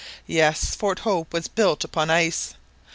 Yes, 0.25 0.73
Fort 0.73 1.01
Hope 1.05 1.31
was 1.31 1.47
built 1.47 1.83
upon 1.83 2.09
ice! 2.09 2.55